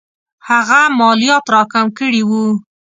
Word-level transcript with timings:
هغه 0.49 0.81
مالیات 0.99 1.45
را 1.53 1.61
کم 1.71 1.87
کړي 1.97 2.21
وو. 2.29 2.45